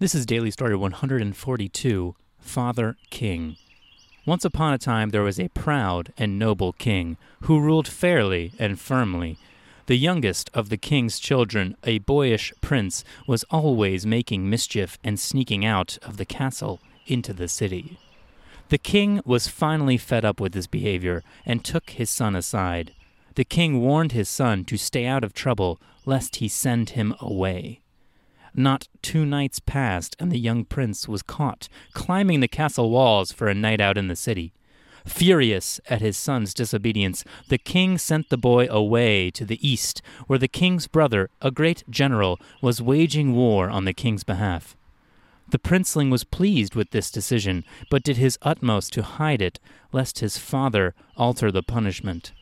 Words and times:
This 0.00 0.14
is 0.14 0.24
Daily 0.24 0.50
Story 0.50 0.74
142 0.74 2.16
Father 2.38 2.96
King. 3.10 3.56
Once 4.24 4.46
upon 4.46 4.72
a 4.72 4.78
time 4.78 5.10
there 5.10 5.20
was 5.20 5.38
a 5.38 5.50
proud 5.50 6.14
and 6.16 6.38
noble 6.38 6.72
king 6.72 7.18
who 7.42 7.60
ruled 7.60 7.86
fairly 7.86 8.54
and 8.58 8.80
firmly. 8.80 9.36
The 9.88 9.98
youngest 9.98 10.48
of 10.54 10.70
the 10.70 10.78
king's 10.78 11.18
children, 11.18 11.76
a 11.84 11.98
boyish 11.98 12.50
prince, 12.62 13.04
was 13.26 13.44
always 13.50 14.06
making 14.06 14.48
mischief 14.48 14.96
and 15.04 15.20
sneaking 15.20 15.66
out 15.66 15.98
of 16.00 16.16
the 16.16 16.24
castle 16.24 16.80
into 17.06 17.34
the 17.34 17.46
city. 17.46 17.98
The 18.70 18.78
king 18.78 19.20
was 19.26 19.48
finally 19.48 19.98
fed 19.98 20.24
up 20.24 20.40
with 20.40 20.54
his 20.54 20.66
behavior 20.66 21.22
and 21.44 21.62
took 21.62 21.90
his 21.90 22.08
son 22.08 22.34
aside. 22.34 22.94
The 23.34 23.44
king 23.44 23.82
warned 23.82 24.12
his 24.12 24.30
son 24.30 24.64
to 24.64 24.78
stay 24.78 25.04
out 25.04 25.24
of 25.24 25.34
trouble 25.34 25.78
lest 26.06 26.36
he 26.36 26.48
send 26.48 26.90
him 26.90 27.14
away. 27.20 27.82
Not 28.54 28.88
two 29.02 29.24
nights 29.24 29.60
passed, 29.60 30.16
and 30.18 30.30
the 30.30 30.38
young 30.38 30.64
prince 30.64 31.08
was 31.08 31.22
caught 31.22 31.68
climbing 31.92 32.40
the 32.40 32.48
castle 32.48 32.90
walls 32.90 33.32
for 33.32 33.48
a 33.48 33.54
night 33.54 33.80
out 33.80 33.98
in 33.98 34.08
the 34.08 34.16
city. 34.16 34.52
Furious 35.06 35.80
at 35.88 36.00
his 36.00 36.16
son's 36.16 36.52
disobedience, 36.52 37.24
the 37.48 37.58
king 37.58 37.96
sent 37.96 38.28
the 38.28 38.36
boy 38.36 38.66
away 38.68 39.30
to 39.30 39.44
the 39.44 39.66
east, 39.66 40.02
where 40.26 40.38
the 40.38 40.48
king's 40.48 40.86
brother, 40.86 41.30
a 41.40 41.50
great 41.50 41.84
general, 41.88 42.38
was 42.60 42.82
waging 42.82 43.34
war 43.34 43.70
on 43.70 43.84
the 43.84 43.94
king's 43.94 44.24
behalf. 44.24 44.76
The 45.50 45.58
princeling 45.58 46.10
was 46.10 46.22
pleased 46.22 46.74
with 46.74 46.90
this 46.90 47.10
decision, 47.10 47.64
but 47.90 48.02
did 48.04 48.18
his 48.18 48.38
utmost 48.42 48.92
to 48.92 49.02
hide 49.02 49.42
it, 49.42 49.58
lest 49.92 50.20
his 50.20 50.38
father 50.38 50.94
alter 51.16 51.50
the 51.50 51.62
punishment. 51.62 52.32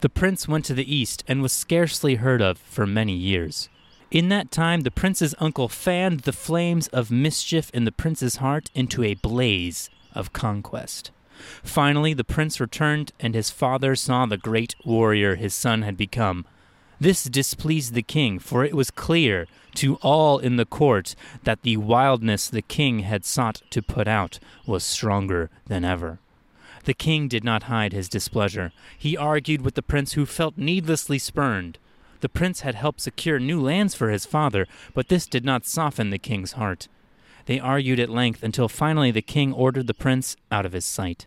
The 0.00 0.08
prince 0.08 0.46
went 0.46 0.64
to 0.66 0.74
the 0.74 0.94
east 0.94 1.24
and 1.26 1.42
was 1.42 1.52
scarcely 1.52 2.16
heard 2.16 2.40
of 2.40 2.56
for 2.58 2.86
many 2.86 3.14
years. 3.14 3.68
In 4.10 4.28
that 4.30 4.50
time, 4.50 4.80
the 4.80 4.90
prince's 4.90 5.36
uncle 5.38 5.68
fanned 5.68 6.20
the 6.20 6.32
flames 6.32 6.88
of 6.88 7.12
mischief 7.12 7.70
in 7.72 7.84
the 7.84 7.92
prince's 7.92 8.36
heart 8.36 8.68
into 8.74 9.04
a 9.04 9.14
blaze 9.14 9.88
of 10.14 10.32
conquest. 10.32 11.12
Finally, 11.62 12.14
the 12.14 12.24
prince 12.24 12.58
returned, 12.58 13.12
and 13.20 13.34
his 13.34 13.50
father 13.50 13.94
saw 13.94 14.26
the 14.26 14.36
great 14.36 14.74
warrior 14.84 15.36
his 15.36 15.54
son 15.54 15.82
had 15.82 15.96
become. 15.96 16.44
This 16.98 17.24
displeased 17.24 17.94
the 17.94 18.02
king, 18.02 18.40
for 18.40 18.64
it 18.64 18.74
was 18.74 18.90
clear 18.90 19.46
to 19.76 19.94
all 19.96 20.38
in 20.38 20.56
the 20.56 20.66
court 20.66 21.14
that 21.44 21.62
the 21.62 21.76
wildness 21.76 22.48
the 22.48 22.62
king 22.62 22.98
had 23.00 23.24
sought 23.24 23.62
to 23.70 23.80
put 23.80 24.08
out 24.08 24.40
was 24.66 24.82
stronger 24.82 25.50
than 25.66 25.84
ever. 25.84 26.18
The 26.84 26.94
king 26.94 27.28
did 27.28 27.44
not 27.44 27.64
hide 27.64 27.92
his 27.92 28.08
displeasure. 28.08 28.72
He 28.98 29.16
argued 29.16 29.62
with 29.62 29.76
the 29.76 29.82
prince, 29.82 30.12
who 30.12 30.26
felt 30.26 30.58
needlessly 30.58 31.18
spurned. 31.18 31.78
The 32.20 32.28
prince 32.28 32.60
had 32.60 32.74
helped 32.74 33.00
secure 33.00 33.38
new 33.38 33.60
lands 33.60 33.94
for 33.94 34.10
his 34.10 34.26
father, 34.26 34.66
but 34.94 35.08
this 35.08 35.26
did 35.26 35.44
not 35.44 35.66
soften 35.66 36.10
the 36.10 36.18
king's 36.18 36.52
heart. 36.52 36.88
They 37.46 37.58
argued 37.58 37.98
at 37.98 38.10
length 38.10 38.42
until 38.42 38.68
finally 38.68 39.10
the 39.10 39.22
king 39.22 39.52
ordered 39.52 39.86
the 39.86 39.94
prince 39.94 40.36
out 40.50 40.66
of 40.66 40.72
his 40.72 40.84
sight. 40.84 41.26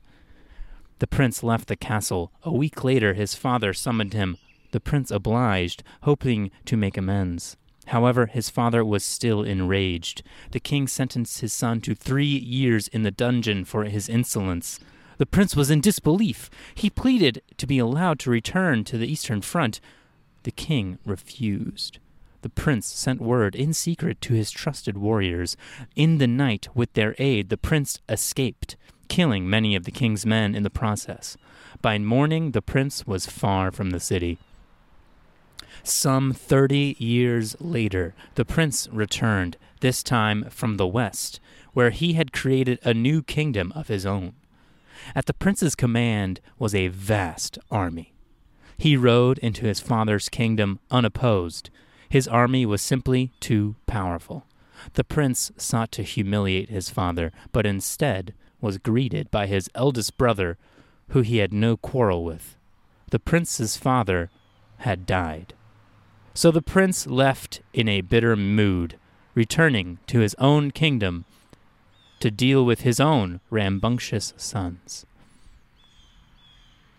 The 0.99 1.07
prince 1.07 1.43
left 1.43 1.67
the 1.67 1.75
castle. 1.75 2.31
A 2.43 2.51
week 2.53 2.83
later, 2.83 3.13
his 3.13 3.35
father 3.35 3.73
summoned 3.73 4.13
him. 4.13 4.37
The 4.71 4.79
prince 4.79 5.11
obliged, 5.11 5.83
hoping 6.03 6.51
to 6.65 6.77
make 6.77 6.97
amends. 6.97 7.57
However, 7.87 8.27
his 8.27 8.49
father 8.49 8.85
was 8.85 9.03
still 9.03 9.43
enraged. 9.43 10.23
The 10.51 10.59
king 10.59 10.87
sentenced 10.87 11.41
his 11.41 11.51
son 11.51 11.81
to 11.81 11.95
three 11.95 12.25
years 12.25 12.87
in 12.87 13.03
the 13.03 13.11
dungeon 13.11 13.65
for 13.65 13.83
his 13.83 14.07
insolence. 14.07 14.79
The 15.17 15.25
prince 15.25 15.55
was 15.55 15.69
in 15.69 15.81
disbelief. 15.81 16.49
He 16.73 16.89
pleaded 16.89 17.41
to 17.57 17.67
be 17.67 17.79
allowed 17.79 18.19
to 18.19 18.31
return 18.31 18.83
to 18.85 18.97
the 18.97 19.11
eastern 19.11 19.41
front, 19.41 19.79
the 20.43 20.51
king 20.51 20.99
refused. 21.05 21.99
The 22.41 22.49
prince 22.49 22.87
sent 22.87 23.21
word 23.21 23.55
in 23.55 23.73
secret 23.73 24.19
to 24.21 24.33
his 24.33 24.51
trusted 24.51 24.97
warriors. 24.97 25.55
In 25.95 26.17
the 26.17 26.27
night, 26.27 26.67
with 26.75 26.91
their 26.93 27.15
aid, 27.17 27.49
the 27.49 27.57
prince 27.57 27.99
escaped, 28.09 28.75
killing 29.07 29.49
many 29.49 29.75
of 29.75 29.85
the 29.85 29.91
king's 29.91 30.25
men 30.25 30.53
in 30.53 30.63
the 30.63 30.69
process. 30.69 31.37
By 31.81 31.97
morning, 31.99 32.51
the 32.51 32.61
prince 32.61 33.07
was 33.07 33.25
far 33.25 33.71
from 33.71 33.91
the 33.91 33.99
city. 33.99 34.37
Some 35.83 36.33
thirty 36.33 36.95
years 36.99 37.55
later, 37.59 38.13
the 38.35 38.45
prince 38.45 38.87
returned, 38.91 39.57
this 39.79 40.03
time 40.03 40.45
from 40.49 40.77
the 40.77 40.87
west, 40.87 41.39
where 41.73 41.89
he 41.89 42.13
had 42.13 42.31
created 42.31 42.79
a 42.83 42.93
new 42.93 43.21
kingdom 43.21 43.73
of 43.75 43.87
his 43.87 44.05
own. 44.05 44.33
At 45.15 45.25
the 45.25 45.33
prince's 45.33 45.75
command 45.75 46.39
was 46.57 46.73
a 46.73 46.87
vast 46.87 47.57
army. 47.69 48.12
He 48.77 48.97
rode 48.97 49.37
into 49.39 49.65
his 49.65 49.79
father's 49.79 50.29
kingdom 50.29 50.79
unopposed. 50.91 51.69
His 52.09 52.27
army 52.27 52.65
was 52.65 52.81
simply 52.81 53.31
too 53.39 53.75
powerful. 53.85 54.45
The 54.93 55.03
prince 55.03 55.51
sought 55.57 55.91
to 55.93 56.03
humiliate 56.03 56.69
his 56.69 56.89
father, 56.89 57.31
but 57.51 57.65
instead 57.65 58.33
was 58.61 58.77
greeted 58.77 59.31
by 59.31 59.47
his 59.47 59.69
eldest 59.75 60.17
brother, 60.17 60.57
who 61.09 61.21
he 61.21 61.37
had 61.37 61.53
no 61.53 61.77
quarrel 61.77 62.23
with. 62.23 62.55
The 63.11 63.19
prince's 63.19 63.77
father 63.77 64.29
had 64.79 65.05
died. 65.05 65.53
So 66.33 66.49
the 66.49 66.61
prince 66.61 67.05
left 67.05 67.61
in 67.73 67.87
a 67.87 68.01
bitter 68.01 68.35
mood, 68.35 68.97
returning 69.35 69.99
to 70.07 70.19
his 70.19 70.35
own 70.35 70.71
kingdom 70.71 71.25
to 72.19 72.31
deal 72.31 72.65
with 72.65 72.81
his 72.81 72.99
own 72.99 73.39
rambunctious 73.49 74.33
sons. 74.37 75.05